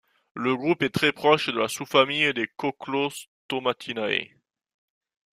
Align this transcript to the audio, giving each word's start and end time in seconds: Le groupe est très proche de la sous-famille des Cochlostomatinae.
Le 0.33 0.55
groupe 0.57 0.81
est 0.81 0.89
très 0.89 1.11
proche 1.11 1.49
de 1.49 1.59
la 1.59 1.67
sous-famille 1.67 2.33
des 2.33 2.47
Cochlostomatinae. 2.57 4.31